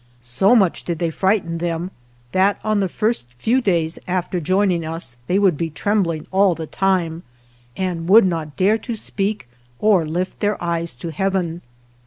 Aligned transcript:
So 0.23 0.55
much 0.55 0.83
did 0.83 0.97
they 0.97 1.11
frighten 1.11 1.59
them 1.59 1.91
that 2.31 2.59
on 2.63 2.79
the 2.79 2.89
first 2.89 3.27
few 3.37 3.61
days 3.61 3.99
after 4.07 4.39
join 4.39 4.71
ing 4.71 4.83
us 4.83 5.17
they 5.27 5.37
would 5.37 5.57
be 5.57 5.69
trembling 5.69 6.25
all 6.31 6.55
the 6.55 6.65
time, 6.65 7.21
and 7.77 8.09
would 8.09 8.25
not 8.25 8.57
dare 8.57 8.79
to 8.79 8.95
speak 8.95 9.47
or 9.77 10.07
lift 10.07 10.39
their 10.39 10.59
eyes 10.59 10.95
to 10.95 11.11
Heaven. 11.11 11.61